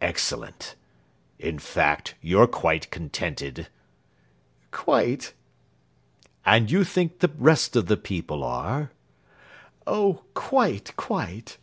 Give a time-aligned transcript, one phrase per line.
[0.00, 0.76] "Excellent.
[1.38, 3.68] In fact, you're quite contented?"
[4.70, 5.34] "Quite."
[6.46, 8.92] "And you think the rest of the people are?"
[9.86, 11.58] "Oh, quite, quite!"